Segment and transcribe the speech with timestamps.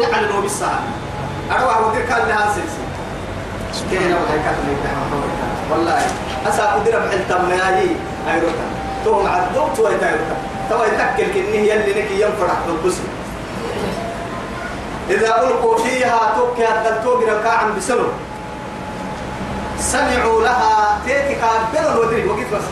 [0.00, 0.80] دوني على نوب الساعة.
[1.50, 4.76] أروح ودير كان لها سلسل كينا وهي كاتب
[5.70, 6.02] والله
[6.48, 7.88] أسا قدر بحل تمناهي
[8.28, 8.66] أيروتا.
[9.04, 10.36] تو مع الدوت ويتا أيروتا
[10.70, 13.02] تو يتكل كنه يلي نكي ينفرح بالقسم
[15.10, 18.06] إذا ألقوا فيها توكي الدلتوك ركاعا بسلو
[19.78, 22.62] سمعوا لها تيتي كابل الودري وقيت بس.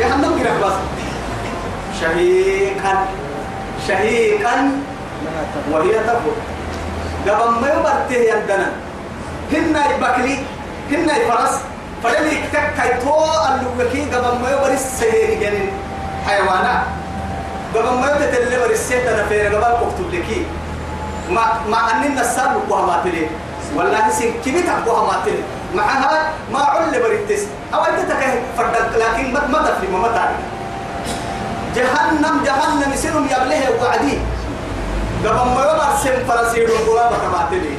[0.00, 0.72] جهنم كده بس.
[2.00, 3.06] شهيقا.
[3.88, 4.70] شهيقا
[5.72, 6.36] وهي تفور
[7.28, 8.68] قبل ما يبرته يندنا
[9.52, 10.38] هنا يبكلي
[10.90, 11.54] هنا يفرس
[12.02, 15.72] فلما يكتك تو اللوكي قبل ما يبرس سهيري جنين
[16.26, 16.82] حيوانات
[17.74, 20.46] قبل ما يبتل برس سيتنا فير قبل كتب لكي.
[21.30, 23.26] ما ما أننا السر وهما تلي.
[23.76, 25.42] والله سين كبيت وهما تلي.
[25.74, 27.42] معها ما عل بريتس
[27.74, 30.40] أو أنت تكه فردك لكن ما ما تفهم ما تعرف
[31.76, 34.18] جهنم جهنم يصيرون يبليه وعدي.
[35.24, 37.74] قبل ما يمر سم فرسير القرابة كما تلي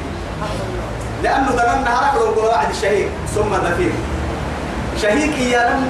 [1.22, 3.92] لأنه ذنن نهارك القرابة عد الشهيد ثم دفين
[5.02, 5.80] شهيك يا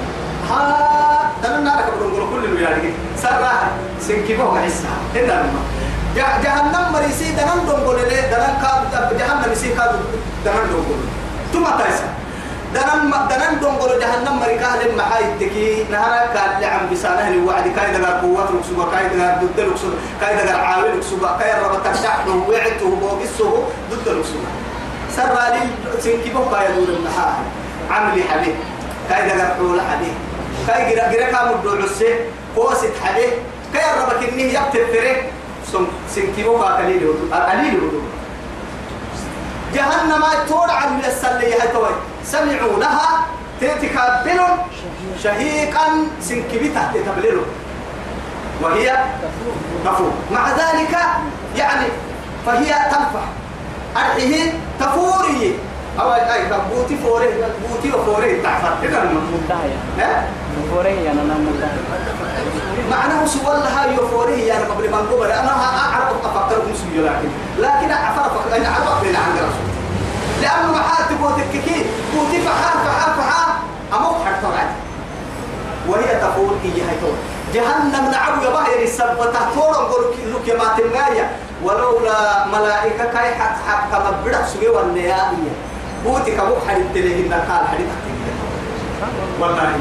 [0.50, 2.88] ها ذنن نهارك القرابة كل الولاده
[3.22, 3.68] سرها
[4.00, 5.62] سنكبه عيسى إلا لما.
[6.16, 9.90] جهنم مريسي دنان دونغول لي دنان كاد جهنم مريسي كاد
[10.44, 11.00] دنان دونغول
[11.52, 12.04] ثم تايسا
[12.74, 17.92] دنان دنان دونغول جهنم مريكا لما حاي تكي نهارا كان لعم بسانه لي وعد كاي
[17.92, 22.96] دغار قوات لكسوبا كاي دغار ضد لكسوبا كاي دغار عاوي لكسوبا كاي ربط تشحن وعته
[23.00, 24.50] بوقسه ضد لكسوبا
[25.16, 25.62] سر لي
[26.00, 27.34] سنكبه كاي دور المحا
[27.90, 28.54] عملي حبيب
[29.08, 30.14] كاي دغار حول حبيب
[30.66, 32.14] كاي غير غير كامو دوعسه
[32.56, 33.32] قوست حبيب
[33.74, 35.18] كاي ربك اني يكتب فريق
[35.72, 37.80] سم سنكيبو قليل قليل
[39.74, 41.94] جهنم تور عن السلية توي.
[42.32, 43.26] سمعوا لها
[43.60, 44.40] تتكبل
[45.22, 45.86] شهيقا
[46.20, 47.42] سنكبي تحت تبلله
[48.62, 48.96] وهي
[49.84, 50.98] تفور مع ذلك
[51.56, 51.86] يعني
[52.46, 53.24] فهي تنفع.
[53.96, 55.58] أرحيه تفوري
[56.00, 57.26] أو أي بوتي فوري
[57.68, 60.24] بوتي وفوري تعفر كده مدعية ها؟
[60.70, 61.80] فوري أنا مدعية
[62.90, 68.54] معناه سوى لها يوفوري يعني قبل ما نقول أنا اعرف أفكر مسوي لكن لكن اعرف
[68.56, 69.59] أنا اعرف بين عند رسول
[70.42, 71.84] لأنه محات بوتك كي
[72.14, 73.50] بوتي فحال فحال فحال.
[73.92, 74.68] أمك حتى بعد
[75.88, 77.14] وهي تقول هي هي تقول
[77.54, 81.30] جهنم نعم يا باهر السبتة تورا نقول لك يا ما تنجايا
[81.64, 85.52] ولولا ملائكة كاي حت كما بدأ سوي والنهائية
[86.04, 87.86] بوتك أبو حديث تلهي قال حديث
[89.40, 89.72] والله.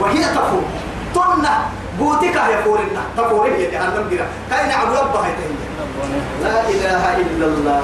[0.00, 0.62] وهي تقول.
[1.14, 1.58] تنا
[1.98, 5.28] بوتك يا فورنا تفوري يا جهنم كده كاين عبد ربها
[6.42, 7.82] لا إله إلا الله.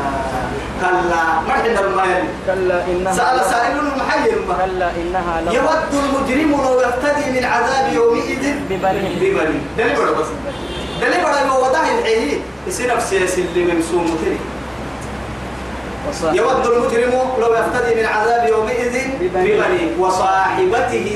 [0.81, 6.81] كلا ما عندنا المال كلا إنها سأل سائل المحير كلا إنها لو يود المجرم لو
[6.81, 9.09] يفتدي من عذاب يومئذ ببنيه.
[9.21, 10.27] ببني دليل بڑا بس.
[11.01, 14.19] دليل بڑا لو وضع الحيه يصير نفسي اللي ممسوم
[16.09, 21.07] وصاحب يود المجرم لو يفتدي من عذاب يومئذ ببني وصاحبته.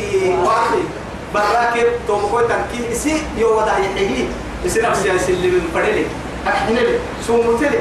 [0.44, 0.86] واخيه
[1.34, 4.28] براكب تومكو تنكي اسي يو ودا يحيي
[4.66, 6.06] اسي نفسي اسي اللي من فريلي
[6.48, 7.78] إحنا لي سومتلي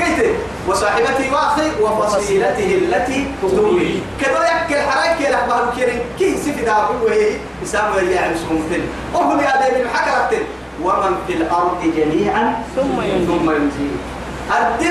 [0.00, 0.20] قلت
[0.68, 7.30] وصاحبتي واخي وفصيلته التي تؤوي كذا يكل حراك يا أخبار كيرين كي سيف دا وهي
[7.62, 10.40] يسامو اللي يعني سومتلي وهم يا دايما حكرت
[10.82, 13.50] ومن في الأرض جميعا ثم ينجي ثم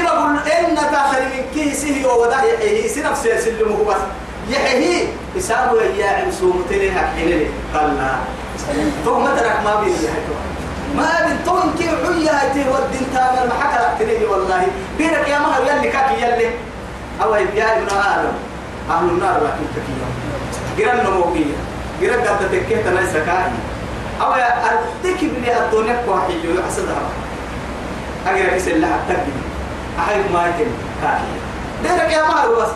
[0.08, 4.02] أقول إن تاخر من كيسه ووضع يحيي سنفسه يسلمه بس.
[4.50, 8.16] يحيي يسابه يا عمسوم تليها حين قال لا.
[9.06, 9.94] ثم ترك ما بين
[10.96, 13.08] ما بين تون كي حيا هاي ودين
[13.48, 14.68] ما حكى تليه والله.
[14.98, 16.50] بينك يا مهر يلي كاكي يلي.
[17.24, 18.34] أو يا ابن آدم
[18.90, 21.56] أهل النار لكن كثير قرن نموكية.
[22.02, 23.52] قرن قد تكية تنسى كاهي
[24.22, 27.02] أو يا أردك بني الدنيا كواحد يحسدها
[28.28, 29.42] أجر كيس اللي هتقدم
[30.00, 30.72] أحيي ما يتم
[31.02, 31.34] كاهي
[31.84, 32.70] ديرك يا مهر بس.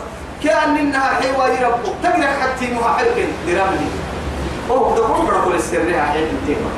[0.44, 3.86] كأن إنها حيوان ربك تقرأ حتى مها حلقين درامني
[4.70, 6.70] أوه ده كل مرة كل السر حيل التيمة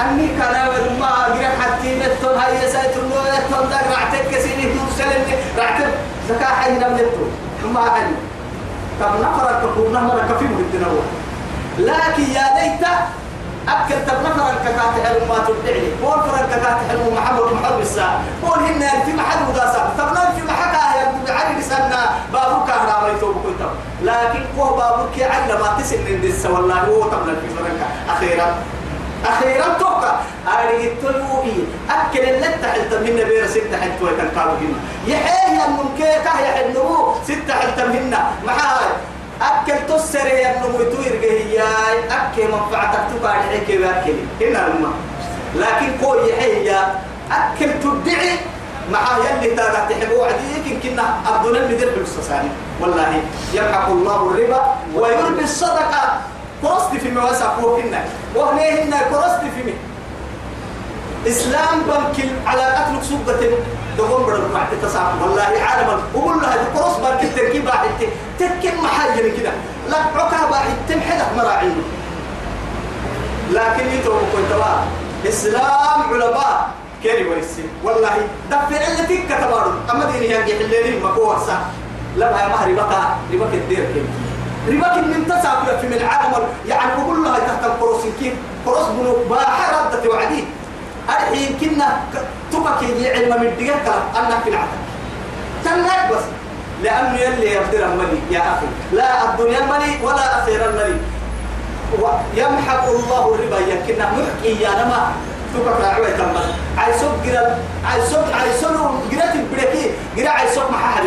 [0.00, 0.52] أني كان
[1.00, 5.24] ما أقرأ حتى نتون هاي سايت النور نتون ده رعتك كسيني سلم
[5.58, 5.88] رعتك
[6.28, 7.24] زكاة حي نملتو
[7.74, 8.02] ما حي
[9.00, 10.86] طب نفرك تقول نمرك في مهدنا
[11.78, 12.86] لكن يا ليت
[13.68, 15.88] أكل تبنفر الككات حلو ما تبدعني.
[16.02, 18.20] قول فر الككات حلو محمد محمد الساعة.
[18.42, 23.34] قول هن في محل وداسة تبنا في محكا يا بعد لسنا بابوك هرا ما يتوب
[23.34, 23.68] كنت
[24.02, 27.86] لكن هو بابوك علم تسن من دس والله هو تبنا في فرنكا.
[28.16, 28.54] أخيرا.
[29.26, 30.14] أخيرا توقع.
[30.48, 37.14] أريد تلوئي أكل اللي تحت من بير ستة حتى ويتنقالوا هنا يحيي الممكن كهي حنمو
[37.24, 38.90] ستة حتى منا معاي
[39.42, 44.92] أكل تسر يا نمو توير جهياي أكل منفعتك تقال عليك بأكل هنا الماء
[45.54, 46.78] لكن كو يحيى
[47.32, 48.38] أكل تدعي.
[48.92, 52.48] مع يلي تاغا تحب وعديك كنا أبدون المدير بالسساني
[52.80, 53.22] والله
[53.54, 56.20] يمحق الله الربا ويربي الصدقة.
[56.62, 58.04] كرست في مواسع فوقنا
[58.36, 59.74] وهنيهن كرست في مي
[61.26, 63.40] إسلام بنك على قتل سبة
[63.98, 67.88] دقوم بدل بعد تصاحب والله عالم وقول لها كرست بنك التركيب واحد.
[68.38, 69.52] تركيب محل كده.
[69.88, 70.70] لا عقاب واحد.
[70.88, 71.72] تمحلك مراعي.
[73.52, 74.52] لكن يتوب كنت
[75.28, 76.70] إسلام علماء.
[77.02, 78.10] كيري ورسي والله
[78.50, 81.58] دفع اللي تك كتبارو أما ديني ينجح الليل مكوة صح
[82.16, 84.06] لا يا مهر ربك ربك الدير كيف
[84.68, 86.34] ربك من تسعة في من العالم
[86.68, 88.34] يعني بقول لها تحت القرص كيف
[88.66, 90.44] قرص بنو باحر ردت وعدي.
[91.08, 92.00] الحين كنا
[92.52, 94.82] تبك يجي علم من الدقيقة أنك في العالم
[95.64, 96.24] تنك بس.
[96.82, 98.18] لأنه يلي يقدر الملي.
[98.30, 98.66] يا أخي.
[98.92, 101.00] لا الدنيا الملي ولا أخير الملي.
[101.92, 103.58] ويمحق الله الربا.
[103.58, 105.12] يمكن محكي يا نما.
[105.54, 111.04] تبقى راعوة تمام عايزوك جرا عايزوك عايزوك جرا تبركي جرا عايزوك ما حد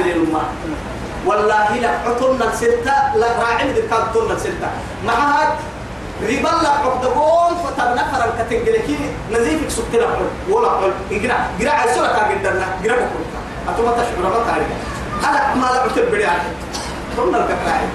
[1.25, 4.69] والله لا عطلنا الستة لا راعي ذي كاتلنا الستة.
[5.05, 5.49] ما هاد
[6.23, 8.97] ربا لا عقدقون فتبنا فرن كتنجلكي
[9.31, 10.91] نزيفك سكتنا حل ولا حل
[11.21, 13.25] جرا جرا عايزوك كاجدنا جرا بكون
[13.69, 14.69] أتوما تشعر ما تعرف.
[15.23, 16.39] هذا ما لا عتب بريان
[17.17, 17.87] ثم الكفاية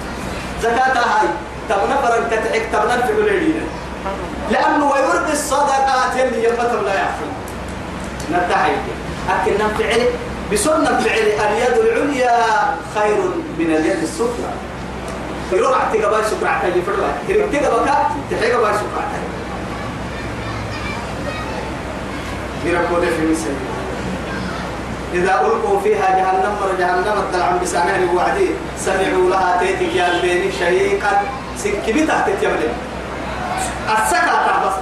[0.62, 1.29] زكاة هاي.
[1.69, 3.65] تبنا فرن كتعك تبنا في بلدنا
[4.50, 7.29] لأنه ويرد الصدقات اللي يفتر لا يعفل
[8.33, 8.73] نتحي
[9.29, 10.03] لكن نفعل
[10.52, 12.37] بسنة فعل اليد العليا
[12.94, 13.19] خير
[13.58, 14.50] من اليد السفلى.
[15.52, 17.97] يروح اعتقى باي سكر عتاي فرلا تريتقى بكا
[18.31, 19.20] تحيقى باي سكر عتاي
[22.64, 23.50] يركض في مثل
[25.14, 28.50] إذا ألقوا فيها جهنم جهنم الدلع بسانه وعدي.
[28.79, 31.23] سمعوا لها تيتي يا البين شيقا
[31.58, 32.69] سكبتها تتيملي
[33.93, 34.75] السكا بس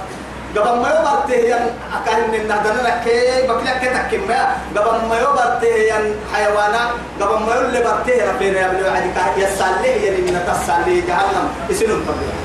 [0.55, 1.65] قبل ما يبرته ين
[1.97, 3.05] أكاين من نهدنا لك
[3.49, 6.81] بكلا كتك ما قبل ما يبرته ين حيوانا
[7.21, 12.39] قبل ما يقول برته ربنا يا ابن عدي يسالي ين من تسالي جهنم يسلم طبيعي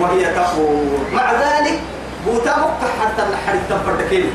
[0.00, 1.78] وهي تقول مع ذلك
[2.26, 4.30] بوتا مقطع حتى النحر التنفردكين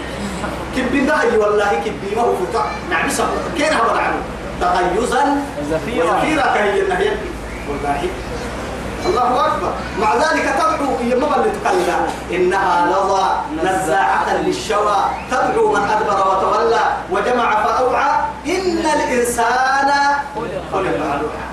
[0.78, 4.22] كبي دهي والله كبي ما هو فتح نعم سبب كين هذا عنه
[4.62, 5.24] تغيزا
[5.72, 6.06] زفيرا.
[6.18, 7.10] وزفيرا كهي النهي
[7.70, 8.02] والله
[9.06, 9.72] الله أكبر.
[10.02, 11.98] مع ذلك تدعو هي ما تقلى
[12.32, 13.26] إنها لظى
[13.64, 14.98] نزاعة للشوى.
[15.32, 18.12] تدعو من أدبر وتولى وجمع فأوعى.
[18.48, 19.92] إن الإنسان
[20.74, 21.44] خلق هلوعا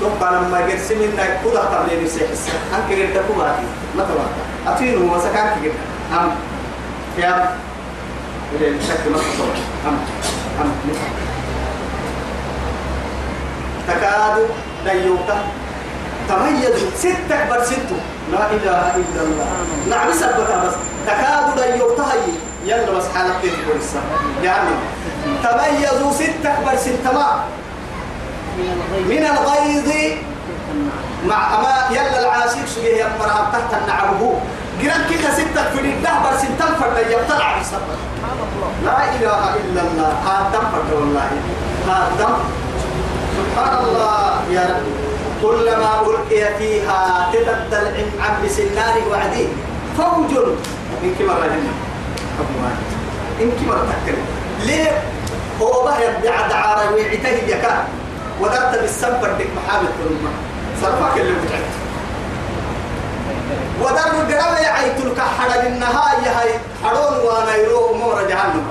[0.00, 3.62] تبقى لما قرسم إنك كده قبل يمسيح السنة أنك قلت كباتي
[3.96, 4.74] ما تبقى.
[4.74, 5.74] أتينه وسكانك قلت
[6.12, 6.30] أم.
[7.18, 7.54] يا.
[8.60, 9.54] الشك ما تصور
[9.88, 9.98] أم.
[14.84, 15.38] ديوتا
[16.28, 17.98] تميز ستة برسنتو
[18.32, 19.48] لا إله إلا الله.
[19.90, 20.74] نعم سبك بس.
[21.06, 22.32] تكاد ديوتا هي
[22.66, 24.02] يلا بس حالك تقول السنة
[24.42, 24.74] يعني.
[25.42, 27.44] تميزوا ستة برسنتما
[29.08, 29.88] من الغيظ
[31.26, 34.34] مع أما يلا العاشق سجيه يمرها تحت النعبه
[34.80, 37.98] قرن كده ستة في الده برسنتم فرد يبتلع بسبب
[38.84, 40.12] لا إله إلا الله.
[40.26, 41.30] هذا فرد والله.
[41.88, 42.38] هذا
[43.50, 44.86] سبحان الله يا رب.
[45.42, 47.86] كلما ألقي فيها تبدل
[48.20, 49.48] عن بسنار وعدي
[49.98, 50.32] فوج.
[51.02, 51.72] من كبر هنا
[53.40, 54.16] إن كبر تكر
[54.66, 55.02] ليه؟
[55.62, 57.84] هو بقى يبدع دعارة ويعته يكا
[58.40, 60.30] ودرت بالسبر ديك محابة الأمة.
[60.82, 61.70] صرفك اللي بتعد.
[63.80, 66.50] ودر قرب يعيت لك حرج النهاية هاي.
[66.84, 68.66] حرون وأنا يروه مور جهنم.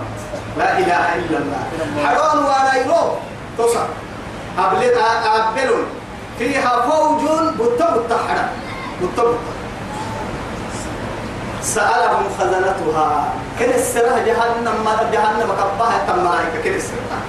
[0.58, 1.62] لا إله إلا الله.
[2.06, 3.18] حرون وأنا يروه
[3.58, 3.86] تصر
[4.58, 4.98] أبلد
[5.36, 5.86] أبلون.
[6.40, 7.22] فيها فوج
[7.60, 8.46] بطب التحرى
[9.02, 9.36] بطب
[11.62, 13.34] سألهم خزنتها.
[13.60, 17.20] كن السرها جهنم ما جهنم كبها تم ملائكة كن السرها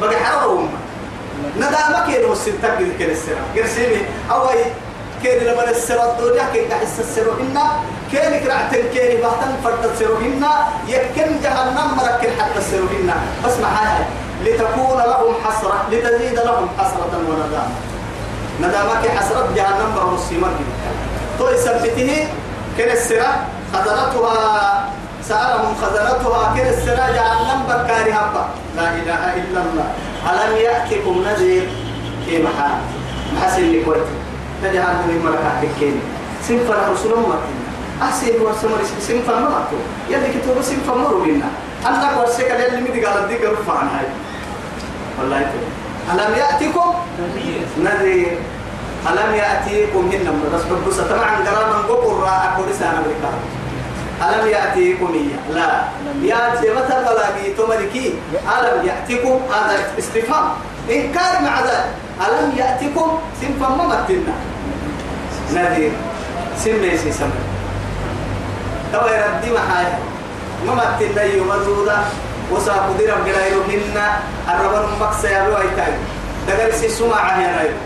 [0.00, 0.68] بقى حرهم
[1.56, 4.64] ندا ما كانوا السنتك كن السرها قرسيني أوي
[5.24, 7.64] كان لما السرى الدنيا كان قاعد السرى هنا.
[8.12, 10.52] كان كرعتن كان بحتن فرد السرى هنا.
[10.88, 13.16] يكن جهنم مركن حتى السرى هنا.
[13.44, 14.06] بس معاها
[14.46, 17.74] لتكون لهم حسرة لتزيد لهم حسرة وندامة.
[18.60, 20.48] ندامك حسرة جهنم برمسيمة
[21.38, 22.28] تو يثبته
[22.78, 23.30] كن السرى
[23.72, 24.88] خزنتها
[25.22, 28.44] سألهم خزنتها كن السرى جهنم بكاري هبا.
[28.76, 29.88] لا إله إلا الله.
[30.30, 31.68] ألم يأتكم نذير
[32.26, 32.78] في محال
[33.34, 34.08] محسن لكويت.
[34.62, 36.00] تجهل من ملكات الكين
[36.48, 37.40] سنفر رسول الله.
[38.02, 41.48] أحسن ورسمر سنفر ماتوا يلي كتبوا سنفر مروا بينا
[41.88, 44.06] أنك ورسك اللي مدي قال الديك رفع عن هاي
[45.18, 45.36] والله.
[45.40, 45.68] يتبع
[46.12, 46.94] ألم يأتكم
[47.78, 48.38] نذير.
[49.06, 53.30] ألم يأتيكم؟ هن بس بس طبعا قرانا قبر أقول لسان أمريكا
[54.22, 55.54] ألم يأتيكم؟ إياه.
[55.54, 55.84] لا.
[56.22, 58.14] يأتي متى بلاقي تملكي
[58.58, 60.44] ألم يأتيكم؟ هذا استفهام.
[60.90, 61.90] إنكار مع ذلك.
[62.26, 64.34] ألم يأتيكم؟ سنفا ما متنا
[65.52, 65.92] نذير.
[66.58, 67.28] سن ليس سمع
[68.92, 69.98] توا يردي محايا
[70.66, 71.52] ما متنا يوم
[72.52, 75.92] وساقو درم جلايرو هنا الربان مكسا يا بيو ايتاي
[76.48, 77.76] دغري سي يا رايو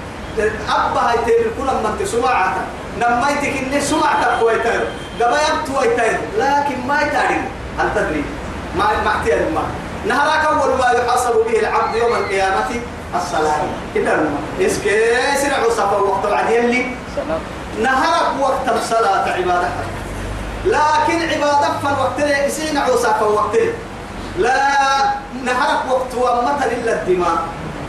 [0.69, 2.55] أبا هاي تير كل ما أنت سماعة.
[2.99, 4.81] لما يتك إني سماعة كويتاي
[5.21, 7.41] قبا يبتو ويتاي لكن ما يتاري
[7.79, 8.25] هل تدري؟
[8.77, 9.63] ما ما احتيال ما.
[10.07, 12.71] نهارك أول ما يحاسب به العبد يوم القيامة
[13.15, 13.63] الصلاة.
[13.95, 14.67] كده ما.
[14.67, 16.87] إسكي سرع صفا وقت بعد يلي.
[17.83, 19.69] نهارك وقت الصلاة عبادة.
[20.65, 23.57] لكن عبادة فالوقت يسين عوسا وقت
[24.41, 24.57] لا
[25.45, 27.39] نهارك وقت ومثل إلا الدماء؟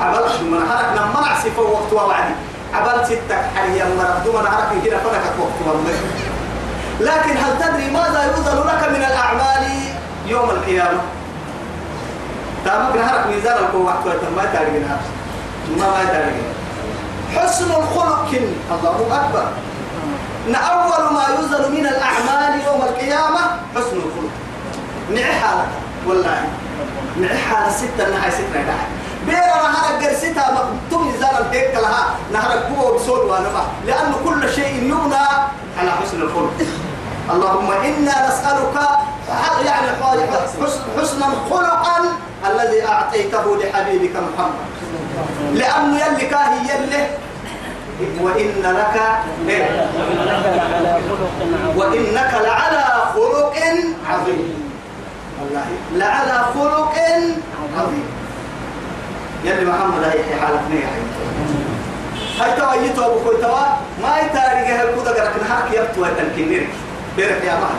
[0.01, 2.33] عبالك من نهارك لما نعسف وقت وبعدي
[2.73, 6.05] عبال ستك حاليا مرد من نهارك هنا فلك وقت ومثل
[6.99, 9.63] لكن هل تدري ماذا يوزن لك من الأعمال
[10.27, 11.01] يوم القيامة؟
[12.65, 14.97] تامك نهارك ميزان القوة وقت ما يتاري ما
[15.77, 16.43] ما يتاري
[17.35, 18.29] حسن الخلق
[18.71, 19.47] الله أكبر.
[20.47, 23.39] أول ما يوزن من الأعمال يوم القيامة
[23.75, 24.31] حسن الخلق.
[25.13, 25.80] نعي حالك.
[26.07, 26.43] والله.
[27.21, 28.87] نعي حالة ستة نهاية ستة نهاية
[29.25, 30.51] بيرا نهارك قرستها
[30.83, 35.25] مكتوم نزال البيت لها نهارك قوة وبصول ونفع لأن كل شيء يبنى
[35.79, 36.51] على حسن الخلق.
[37.31, 38.75] اللهم إنا نسألك
[39.65, 39.87] يعني
[40.63, 41.97] حسن- حسنا خلقا
[42.51, 44.53] الذي أعطيته لحبيبك محمد؟
[45.53, 47.07] لأنه يلي كاهي يلي
[48.21, 49.01] وإن لك
[49.47, 53.53] إيه؟ وإنك لعلى خلق عظيم وإنك لعلى خلق
[54.09, 54.71] عظيم
[55.41, 55.65] والله.
[55.93, 56.95] لعلى خلق
[57.77, 58.05] عظيم.
[59.43, 61.01] يلي محمد هاي حالتنا يا حي.
[62.41, 63.65] هاي توا يتوا بكوي توا
[64.01, 66.67] ما يتاري جهل كودا قرك نهارك يبتوا تنكنير
[67.17, 67.69] بيرك يا ما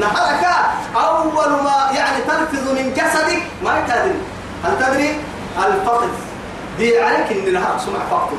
[0.00, 0.44] نهارك
[0.96, 4.14] أول ما يعني تنفذ من جسدك ما يتادري
[4.64, 5.16] هل تدري؟
[5.58, 6.08] الفقد.
[6.78, 8.36] دي عليك إن نهارك سمع فقد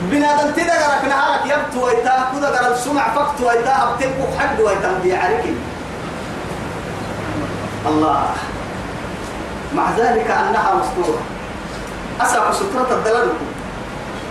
[0.00, 5.14] بنادم تدا قرك نهارك يبتوا ويتا كودا قرك سمع فقد ويتا أبتبقوا حد ويتا دي
[5.16, 5.44] عليك
[7.86, 8.26] الله.
[9.74, 11.22] مع ذلك أنها مستورة.
[12.20, 13.28] أسعى سترة الدلال.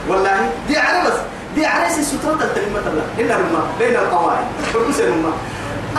[0.09, 1.17] والله دي على بس.
[1.55, 3.05] دي على سترة الكلمة الله.
[3.17, 5.31] إلا رما بين القواعد فرقس رما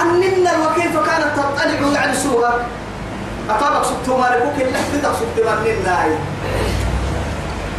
[0.03, 2.67] أننا وكيف كانت تطلع يعني سورة
[3.51, 6.07] أطابق سبتو مالكوك اللي حفظك سبتو مالنا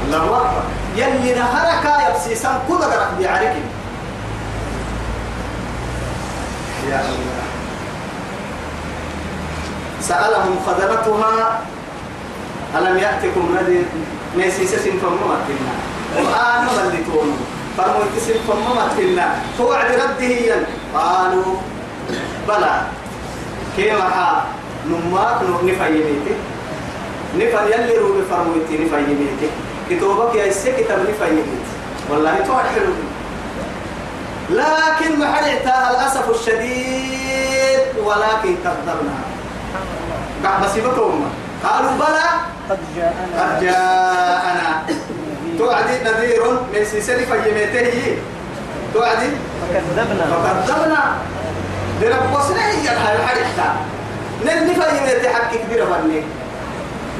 [0.06, 0.26] الله.
[0.38, 0.64] أكبر.
[0.96, 3.54] يلي نهرك يبسيسان كل قرق دي عليك.
[6.90, 7.41] يا الله.
[10.02, 11.62] سألهم خزنتها
[12.78, 13.86] ألم يأتكم نذير؟
[14.38, 15.74] ميسيس فمما كنا
[16.22, 17.38] الآن ملتون
[18.98, 20.64] كنا توعد رده ين
[20.96, 21.56] قالوا
[22.48, 22.82] بلى.
[23.78, 24.44] كيما حا
[24.88, 26.36] نماك نفيميتي
[27.36, 29.50] نفر يلي روبي فرمويتي نفيميتي
[29.90, 31.60] كتوبك يا إسي كتاب نفيميتي
[32.10, 32.66] والله توعد
[34.50, 39.31] لكن محرعتها الأسف الشديد ولكن كذبنا.
[40.44, 41.30] بعد مصيبتهم
[41.64, 42.28] قالوا بلى.
[42.70, 43.36] قد جاءنا.
[43.38, 44.84] قد جاءنا.
[45.58, 48.18] توعدي نذير من سلسلة فيميته
[48.94, 49.30] توعدي.
[49.62, 50.26] فكذبنا.
[50.26, 51.02] فكذبنا.
[52.02, 53.68] لرب وصله هي حريقتا
[54.46, 56.24] نلني فيميته حق كبيرة بني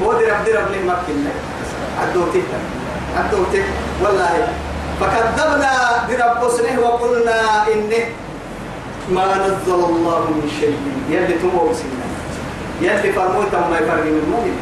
[0.02, 1.32] هو درب درب لي مكنا
[2.02, 2.42] عدوتي
[3.18, 3.62] عدوتي
[4.02, 4.48] والله.
[5.00, 5.72] فكذبنا.
[6.08, 7.38] برب وصله وقلنا
[7.72, 8.04] إنه
[9.08, 10.78] ما نزل الله من شيء.
[11.10, 12.11] يلي تمو سنة.
[12.82, 14.58] يلي فرموت ما يفرق من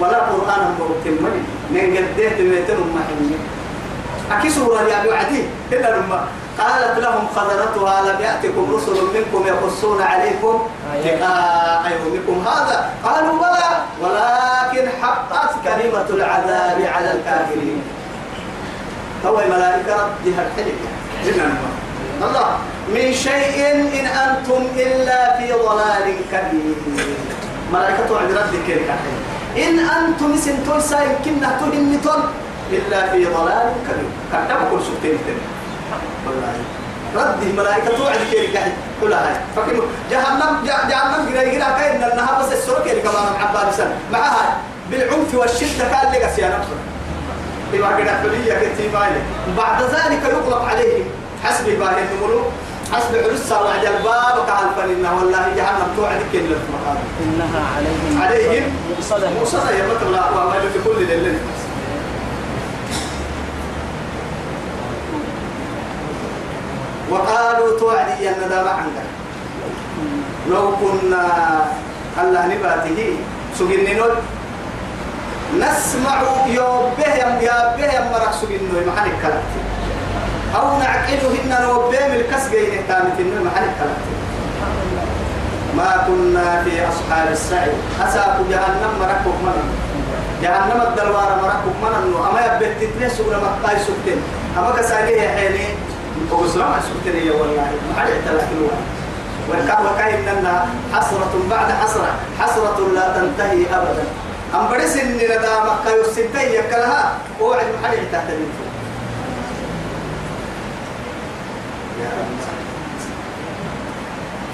[0.00, 3.32] ولا قرآن مرتب مالي من قديه تميتن محمد
[4.32, 5.42] أكي سورة يا أبي عدي.
[5.72, 6.26] إلا لما
[6.58, 10.62] قالت لهم خزنتها لم يأتكم رسل منكم يقصون عليكم
[11.04, 12.90] لقاء يومكم هذا.
[13.04, 13.70] قالوا بلى.
[14.02, 17.82] ولكن حقت كلمة العذاب على الكافرين.
[19.26, 20.78] هو الملائكة ردها الحلم.
[22.22, 22.48] الله.
[22.88, 26.74] من شيء إن أنتم إلا في ضلال كبير.
[27.72, 29.16] ملائكة عند الحلم
[29.56, 32.22] إن أنتم سنتون سايم كنا تهنتون
[32.72, 34.10] إلا في ضلال كبير.
[34.32, 35.18] كتب كل سبتين
[36.26, 36.52] والله.
[37.16, 38.18] رد الملائكة توعد
[38.54, 39.34] قاعد كلها هاي.
[39.56, 39.80] فكيف؟
[40.10, 44.56] جهنم جه- جهنم جرا جرا كاين انها بس السرك اللي كمان عباد سنة معها
[44.90, 46.76] بالعنف والشدة كان لك يا نفسه
[47.74, 49.22] إما قد أحبلية كتيباية
[49.58, 51.04] بعد ذلك يغلق عليهم.
[51.46, 52.40] حسب باهي النمرو
[52.92, 59.28] حسب عرسة وعد الباب كعال فننا والله جهنم توعد كل المقام إنها عليهم عليهم مؤصدة
[59.42, 61.38] مصدى يا مثل وما في كل الليل
[67.10, 69.06] وقالوا توعدي أن ذا عندك.
[70.50, 71.24] لو كنا
[72.22, 72.98] الله نباته
[73.58, 74.06] سجننو
[75.58, 79.42] نسمع يوبه يا به يا مرق سجننو محل الكلام
[80.54, 83.96] أو نعقلهن نوبه من الكسجين تامتنو محل الكلام
[85.76, 87.70] ما كنا في أصحاب السعي.
[88.00, 89.56] أساق جهنم مركب من
[90.42, 91.92] جهنم الدلوار مركب من
[92.30, 94.20] أما يبت تتنسوا لما قاي سكتين
[94.58, 95.66] أما كساقيه حيني
[96.30, 97.70] وقسلام سكتين يا والله.
[97.88, 98.78] ما حد يتلاكلوها
[99.48, 102.10] وكان وكاين لنا حسرة بعد حسرة.
[102.40, 104.04] حسرة لا تنتهي أبدا.
[104.54, 108.66] أم برس إن ندامك يسنتي يكلها وعد محل تحت الانفو يا رب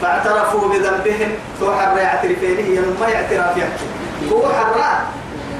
[0.02, 1.30] فاعترفوا بذنبهم.
[1.60, 3.86] تو حر يعترفينه ما يعتراف يحكي.
[4.32, 4.80] هو حر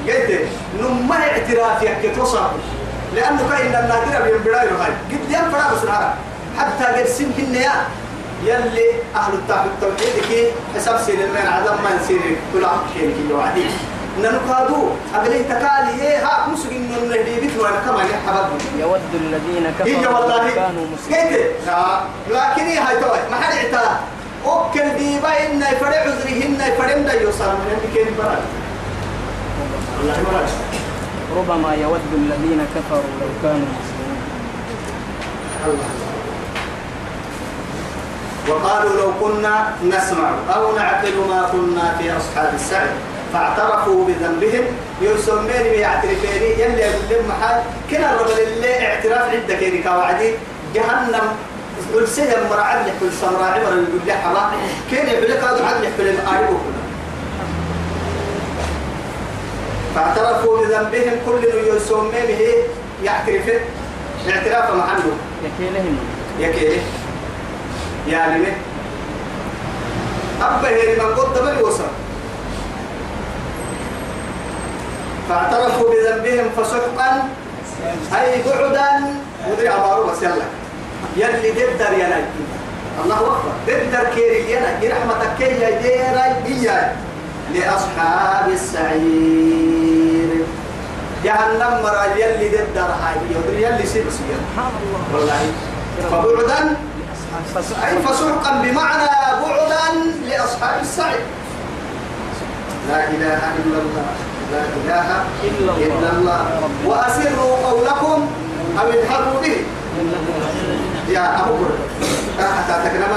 [0.09, 0.49] قلت
[0.81, 2.51] نما اعتراف يحكي توصل.
[3.15, 6.15] لأنه كاين النادرة بينبراي هاي قد ينفرا بس نهار
[6.59, 7.73] حتى قد سمكن يا.
[8.45, 12.21] يلي أهل التوحيد كي حساب سين المين عدم ما نسير
[12.53, 13.67] كل عام كين كي وعدي.
[14.19, 14.89] ننقادو.
[15.15, 18.49] أبلي تكالي إيه ها مسك إنه نهدي بيت وأنا كمان يحبب.
[18.79, 20.49] يود الذين كفروا والله.
[20.49, 21.29] لو كانوا مسلمين.
[21.29, 21.71] كيف
[22.31, 23.99] لكن هي هاي توي ما حد اعتراف
[24.47, 28.37] أوكل ديبا إن يفرع عذره إن يفرع من يوصل من كان برا
[29.99, 30.47] والله برا
[31.37, 34.23] ربما يود الذين كفروا لو كانوا مسلمين.
[35.67, 35.91] الله.
[38.49, 42.89] وقالوا لو كنا نسمع أو نعقل ما كنا في أصحاب السعي.
[43.33, 44.65] فاعترفوا بذنبهم.
[45.03, 47.61] يسمين بيعترفين يلي يقول لهم محل
[47.91, 50.35] كنا الرجل اللي اعتراف عندك كيري كوعدي.
[50.75, 51.27] جهنم
[51.95, 54.51] قل سهم مرعد لك كل سمراء عبر اللي يقول لي حرام.
[54.91, 56.61] كين يقول لك؟ هذا عد لك في المقارب
[59.95, 61.13] فاعترفوا بذنبهم.
[61.27, 61.45] كل
[61.77, 62.55] يسمين به
[63.05, 63.47] يعترف
[64.29, 65.13] اعتراف محله.
[65.45, 65.99] يكيلهم.
[68.07, 68.57] يا لمن
[70.43, 71.85] أبا هي من قد من وصل
[75.33, 77.29] فاعترفوا بذنبهم فسحقا.
[78.21, 78.91] أي بعدا
[79.49, 80.45] ودري أمارو بس يلا.
[81.17, 82.25] يلي ددر يا ناي
[83.05, 83.53] الله أكبر.
[83.67, 86.97] ددر كيري يا ناي رحمتك كي يا ديراي بيا
[87.55, 90.31] لأصحاب السعير.
[91.25, 93.17] جهنم مرا يلي ددر هاي.
[93.31, 95.43] يدري يلي سير سبحان الله والله.
[96.11, 96.77] فبعدا.
[97.87, 98.53] أي فسحقا.
[98.63, 99.09] بمعنى
[99.43, 99.85] بعدا
[100.29, 101.21] لأصحاب السعي
[102.89, 104.07] لا إله إلا الله.
[104.53, 105.09] لا إله
[105.45, 106.41] إلا الله.
[106.87, 108.19] وأسروا قولكم
[108.81, 109.57] أو اجهروا به.
[111.09, 111.77] يا أبو بكر
[112.39, 113.15] حتى تكلم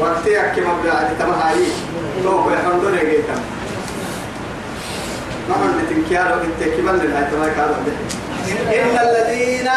[0.00, 1.66] وقتك كما بلاد تمهاي.
[2.22, 3.36] تو يحمد لك جيتا
[5.48, 7.76] ما من تنكيارو إنت كمان لله تما كذا
[8.72, 9.68] إن الذين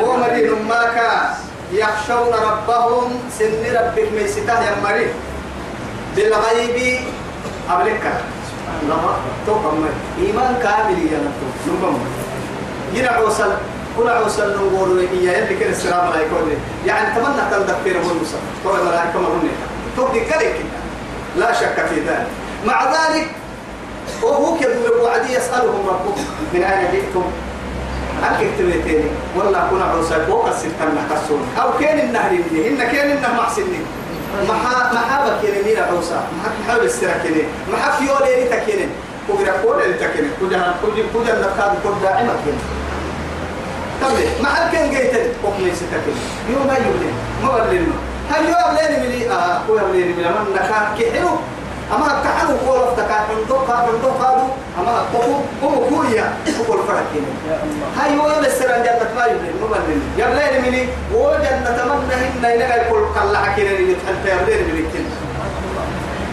[0.00, 0.96] هو مدين ماك
[1.72, 5.12] يخشون ربهم سن ربك ميسته يا مريم.
[6.16, 7.00] بالغيب
[7.70, 8.04] قبلك
[8.82, 9.84] الله تو كم
[10.18, 11.98] إيمان كامل يا نتو نبم
[12.94, 13.52] ينا عوصل.
[13.98, 16.36] كل عوصل نقول يا اللي كان السلام عليكم.
[16.86, 19.48] يعني تمنى تندفر هو المصطفى تو الملائكة ما هن
[19.96, 20.56] تو ذكرك
[21.36, 22.26] لا شك في ذلك.
[22.66, 23.26] مع ذلك
[24.22, 27.24] وهو كذب وعدي يسألهم ربكم من أين جئتم؟
[28.22, 30.30] هل كتبتين والله كنا عوصل.
[30.30, 33.84] وقصد كنا كسون أو كان النهر إن كان النهر محسنين
[34.48, 38.88] محا محابك يعني ميرا عوصا محا محاب السركني محا فيولي لتكيني
[39.28, 42.62] كبيرا كولي لتكيني كجها كجها كجها نبكاد كل داعمة كيني
[44.00, 47.92] تمام محل كان جيتن وكمي ستكيني يوم ما يبلين ما بلين
[48.30, 51.28] هل يوم لين ملي آه هو يوم لين ملي من نكا كحلو
[51.94, 57.88] أما كحلو كول افتكا عندك عندك هذا أما كوكو كوكو كويا كوكو الفرق الله.
[57.98, 62.90] هاي هو يبسر عن جنة ما يبلين ما بلين يبلين مني وجنة تمنى هنا ينقل
[62.90, 65.10] كل قلع كيني يتحلت يبلين مني كيني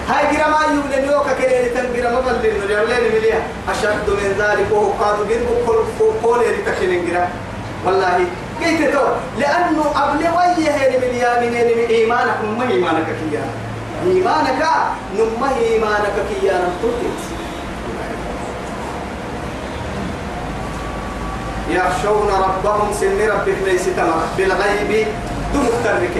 [0.09, 3.31] هاي جرا ما يبلين يوكا كيني تنجرا ما بلين يبلين مني
[3.69, 5.79] أشد من ذلك وهو قادو جنب كل
[6.23, 7.27] كل اللي تكيني جرا
[7.85, 8.25] والله
[8.61, 9.05] كيف تو
[9.39, 13.53] لأنه قبل ويه من يامين من إيمانك نما إيمانك كيانا.
[14.05, 14.61] إيمانك
[15.17, 16.67] نما إيمانك كيانا.
[16.81, 17.19] تلتت
[21.69, 25.07] يخشون ربهم سن ربك ليس تمام بالغيب
[25.53, 26.15] دون ترك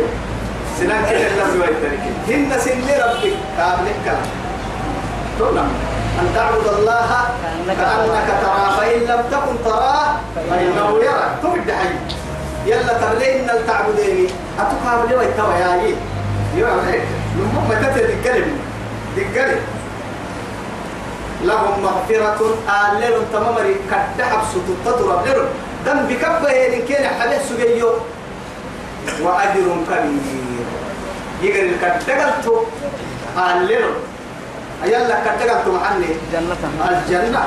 [0.80, 4.18] سنان كده لم يترك هن سن ربك قابلك كلام.
[5.40, 5.58] تقول
[6.20, 7.10] أن تعبد الله
[7.68, 10.16] كأنك تراه فإن لم تكن تراه
[10.50, 11.32] فإنه يراك.
[11.44, 11.96] تبد حي
[12.66, 14.28] يلا تبلين التعبدين؟
[14.60, 15.96] أتقام لي ويتوى يا عيد.
[16.56, 17.02] هيك
[17.38, 18.60] لما ما تتكلم
[19.16, 19.60] تتكلم
[21.48, 22.40] لهم مغفرة.
[22.82, 25.48] آلل تمامري كدحب ستتطرب لهم
[25.86, 27.90] دم بكبه إن كان حدث سجيو
[29.24, 30.66] وأجر كبير.
[31.42, 32.56] يقول الكدقلتو
[33.38, 33.86] قال له
[34.86, 36.62] يلا كتقلت محني جنة.
[36.90, 37.44] الجنة.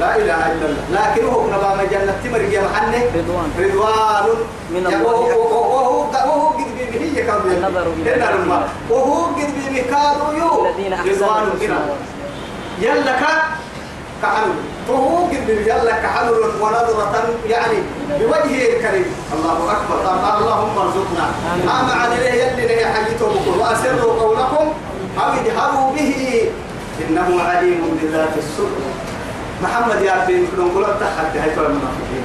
[0.00, 0.84] لا إله إلا الله.
[0.96, 3.48] لكن هو نبا ما جنة تمر يا محني رضوان.
[3.58, 4.26] رضوان.
[4.70, 5.02] من الله.
[5.02, 7.86] وهو وهو قد بيمه كم النظر
[8.90, 10.50] وهو قد بيمه كادوا يو.
[11.10, 12.21] رضوان كنا والزيادة.
[12.78, 13.32] يلا كا
[14.22, 14.52] كحلو
[14.88, 17.14] وهو قد بيمه يلا كحلو ونظرة
[17.48, 19.08] يعني بوجهه الكريم.
[19.34, 19.96] الله أكبر.
[20.38, 21.26] اللهم ارزقنا.
[21.64, 24.72] أما عن إليه يلي له حيته بكل وأسروا قولكم.
[25.20, 26.50] أو اجهروا به.
[27.08, 28.92] إنه عليم بذات الصدور
[29.62, 32.24] محمد يا بن نقول تحت هاي المنافقين.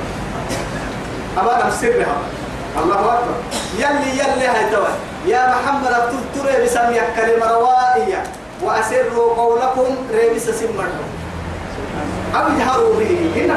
[1.37, 2.17] أما نفسرها
[2.83, 3.35] الله أكبر.
[3.77, 4.65] يلي يلي هاي
[5.25, 8.23] يا محمد أبتل بسمي كلمة روائية.
[8.63, 11.07] وأسروا قولكم ريبس سمرهم
[12.35, 13.13] أو اجهروا به.
[13.35, 13.49] إن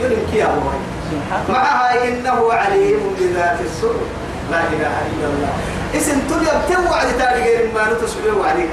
[0.00, 0.70] يلم كيا هو
[1.10, 4.08] سبحان معها إنه عليم بذات الصدور
[4.50, 5.52] لا إله إلا الله.
[5.96, 8.70] اسم تلي بتوعد تاري غير ما نتسبه عليك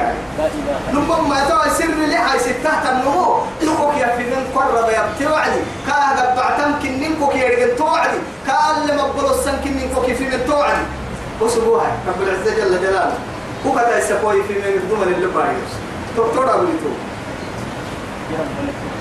[0.93, 5.61] نمم ما تو سر لي هاي ستة النمو نكوك يا في من قرب يا بتوعدي
[5.87, 8.53] كا بعتم كنين كوك يا رجل توعدي كا
[8.87, 10.85] لما بقول السن كنين كوك في من توعدي
[11.41, 13.13] وسبوها رب العزة جل جلاله.
[13.67, 15.71] وكذا يسقوي في من دون اللي بايوس
[16.17, 16.65] دكتور أبو.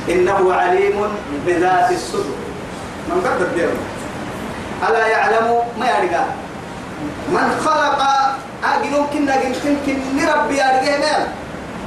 [0.08, 1.08] إنه عليم
[1.46, 2.38] بذات الصدور
[3.08, 3.68] من قد الدير
[4.88, 6.24] ألا يعلم؟ ما يرجع
[7.28, 8.00] من خلق
[9.12, 11.26] كنا جنتين كن ربي يرجع مال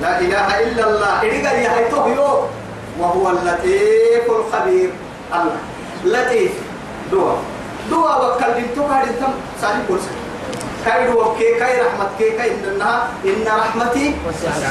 [0.01, 1.21] لا إله إلا الله.
[1.21, 2.45] إرجع يا هيتوه يو
[2.99, 4.89] وهو اللطيف الخبير.
[5.33, 5.57] الله.
[6.05, 6.51] لطيف.
[7.11, 7.35] دوا
[7.89, 10.01] دوا وكل بنتو كارين تم سالي كورس
[10.87, 14.15] كاي دوا كي كاي رحمة كي كاي إنها إن رحمتي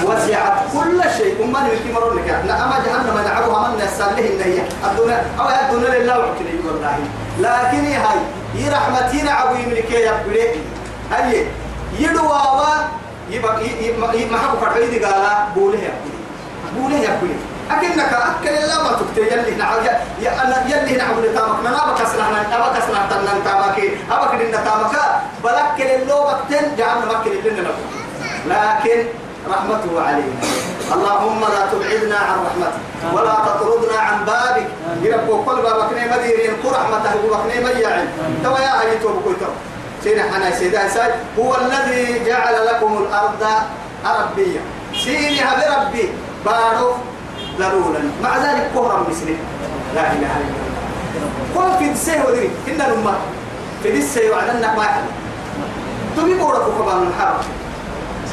[0.04, 0.58] وسعت.
[0.72, 1.44] كل شيء.
[1.44, 4.58] أما نمكي مرون لك لا أما جهنم نعبها من يسأل له إن هي.
[4.90, 6.96] الدنيا أو الدنيا لله وكلي والله
[7.40, 8.18] لكن هاي
[8.54, 10.48] هي رحمتي نعبو يملك يا بلي
[11.12, 11.46] هاي
[11.98, 12.36] يدوا
[13.30, 15.22] يبقى يمحبوا فرعيد قال
[15.54, 16.16] بوله يا بلي
[16.76, 17.36] بوله يا بلي
[17.70, 19.22] أكنك أكل الله ما تكتي.
[19.32, 19.78] يلي نعو
[20.22, 23.78] يا أنا يلي نعو لتامك أنا أبى كسرنا أبى كسرنا تنن تامك.
[24.10, 24.94] أبى كدنا تامك.
[25.44, 27.72] بلكل اللو بكتن جعلنا مكل لنا
[28.46, 28.98] لكن
[29.50, 30.38] رحمته علينا.
[30.94, 34.66] اللهم لا تبعدنا عن رحمتك ولا تطردنا عن بابك.
[35.02, 38.08] يربو كل بابك ني مديرين كو رحمته بابك ني ميعن
[38.44, 39.50] تو يا ايتو بكويتو
[40.04, 43.42] سينا حنا سيدا ساي هو الذي جعل لكم الأرض
[44.04, 44.60] عربيه
[45.04, 46.12] سيني هذا ربي
[46.44, 46.90] بارو
[47.58, 49.36] ضرولا مع ذلك كهرا مثلي
[49.94, 50.76] لا إله إلا الله.
[51.56, 52.50] قل في السيه ودري.
[52.68, 53.14] إن الأمة
[53.82, 55.04] في السيه وعدنا ما يحل.
[56.16, 57.40] تبي بورك كمان من حرب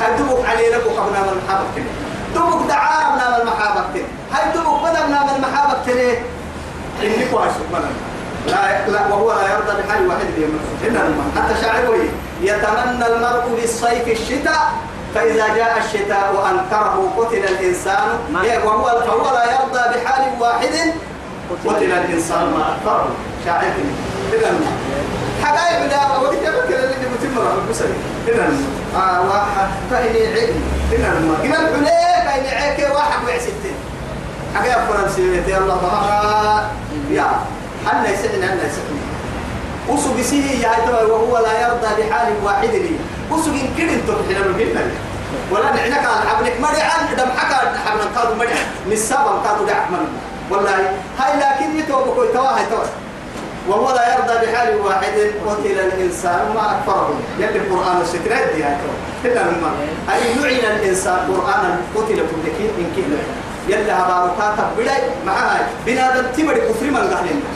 [0.01, 1.29] هاي تبوك علي لك وقبنا من
[1.75, 1.85] تلي
[2.35, 5.43] تبوك دعارنا من المحابك تلي هاي تبوك بدنا من
[5.85, 6.17] تلي
[7.01, 7.83] إني كويس سبحان
[8.47, 10.95] لا لا وهو لا يرضى بحال واحد بهم إن
[11.37, 11.95] حتى شاعر
[12.41, 14.71] يتمنى المرء بالصيف الشتاء
[15.15, 18.07] فإذا جاء الشتاء وأنكره قتل الإنسان
[18.43, 20.69] إيه، وهو فهو لا يرضى بحال واحد
[21.65, 23.07] قتل الإنسان ما أكثره.
[23.45, 23.63] شاعر.
[24.33, 24.53] إذا
[25.43, 27.81] حبايب لا كيف كده اللي بتم راه بس
[28.27, 28.49] إذا
[28.95, 30.49] آه واحد فإني عيد.
[30.91, 33.75] إذا ما كنا الحليك فإني عيك واحد وعستين
[34.55, 36.69] حاجة فرنسية يا الله بها
[37.11, 37.27] يا
[37.85, 38.99] حنا يسحنا حنا يسحنا
[39.89, 42.95] وسو بسيه يا وهو لا يرضى بحال واحد لي.
[43.31, 44.81] وسو إن كده أنتم حنا بقولنا
[45.51, 50.07] ولا نعنك على حبلك مريعان دم حكا حبنا قالوا مريعان نسابا قالوا دع من
[50.51, 50.75] والله
[51.19, 52.65] هاي لكن يتوب كوي توا هاي
[53.67, 55.13] وهو لا يرضى بحال واحد
[55.47, 57.13] قتل الإنسان ما أكفره.
[57.39, 58.75] يلي القرآن السترات دي هاي
[59.25, 59.71] إلا لما
[60.13, 62.45] اي لعن الإنسان قرانا قتل كل
[62.79, 63.19] ان كده
[63.77, 67.49] يلي هباركات بداي معها بنادم تمر كفر من قهلنا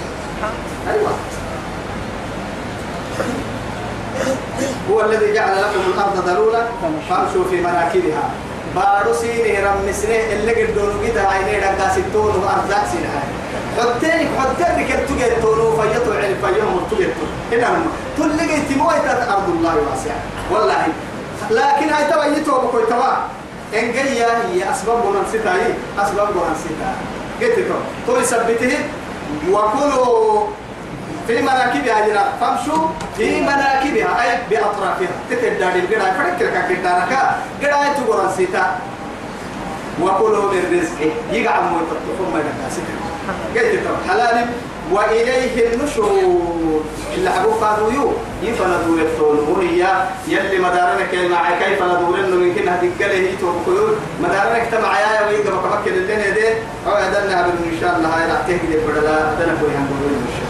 [0.93, 1.11] أيوه.
[4.91, 6.61] هو الذي جعل لكم الأرض ذلولا
[7.09, 8.29] فامشوا في مناكبها.
[8.75, 13.21] بارو سيني رم سنه اللي قدونو كده عيني دقا ستون وارزاق سنة.
[13.77, 17.85] حتى حتى كنت تجتونو فيتو عين فيوم تجتو هنا هم
[18.17, 18.95] تلقي تموي
[19.35, 20.19] أرض الله واسعة.
[20.51, 20.87] والله.
[21.51, 23.13] لكن هاي توا يتو بكوي توا
[23.73, 26.91] إن جاية هي أسباب من ستاي أسباب من ستا
[27.41, 28.77] قلت له تو يثبته
[29.51, 30.47] وكلوا
[31.27, 32.87] في مناكبها جرا فامشوا
[33.17, 35.07] في مناكبها أي بأطرافها.
[35.29, 37.11] تتدار القراءة فكر كدارك
[37.63, 38.75] قراءة تقرأ سيتا.
[40.01, 41.11] وكلوا من رزقه.
[41.31, 44.45] يقع مويتطفون ما يدكا قلت له حلال
[44.91, 46.81] وإليه النشور.
[47.15, 48.13] اللي حبوا قالوا
[48.43, 49.87] يفندوا يفتون هي
[50.27, 55.49] يلي مدارنا كلمة كيف ندور إنه من كنا هتقله يتوب كيور مدارنا اجتمع يا ويجا
[55.49, 56.55] بكمكن اللي ندين
[56.87, 60.46] أو أدلنا إن شاء الله هاي راح تهدي بدلا أدلنا كوي هنقول إن شاء الله